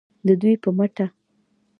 د 0.27 0.29
دوی 0.41 0.55
په 0.63 0.69
مټه 0.77 1.05